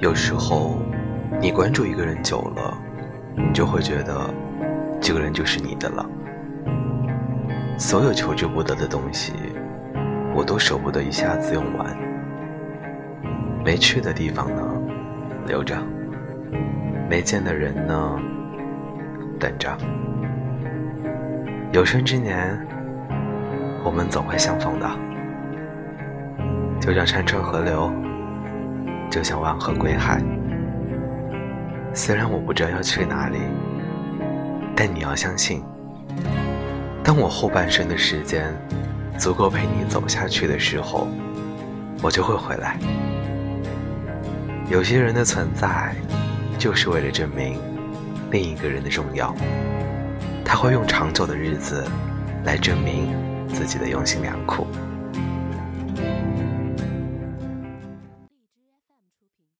[0.00, 0.78] 有时候，
[1.40, 2.78] 你关注一个人久了，
[3.34, 4.32] 你就会觉得
[5.00, 6.08] 这个人就是你的了。
[7.76, 9.32] 所有求之不得的东西，
[10.36, 11.96] 我都舍不得一下子用完。
[13.64, 14.62] 没去的地方呢，
[15.48, 15.76] 留着；
[17.10, 18.20] 没见的人呢，
[19.40, 19.76] 等着。
[21.72, 22.56] 有生之年，
[23.82, 24.88] 我们总会相逢的。
[26.80, 27.92] 就像山川河流。
[29.10, 30.22] 就像万河归海，
[31.94, 33.38] 虽然我不知道要去哪里，
[34.76, 35.62] 但你要相信，
[37.02, 38.54] 当我后半生的时间
[39.18, 41.08] 足够陪你走下去的时候，
[42.02, 42.78] 我就会回来。
[44.70, 45.94] 有些人的存在，
[46.58, 47.58] 就是为了证明
[48.30, 49.34] 另一个人的重要，
[50.44, 51.82] 他会用长久的日子
[52.44, 53.08] 来证明
[53.48, 54.66] 自己的用心良苦。